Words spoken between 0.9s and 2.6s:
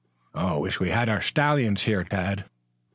our stallions here, Tad."